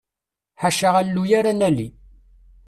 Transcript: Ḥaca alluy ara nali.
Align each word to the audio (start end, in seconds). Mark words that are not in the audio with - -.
Ḥaca 0.61 0.89
alluy 1.01 1.31
ara 1.39 1.51
nali. 1.59 1.87